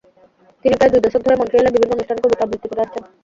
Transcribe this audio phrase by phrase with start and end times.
[0.65, 3.03] তিনি প্রায় দুই দশক ধরে মন্ট্রিয়েলের বিভিন্ন অনুষ্ঠানে কবিতা আবৃত্তি করে আসছেন।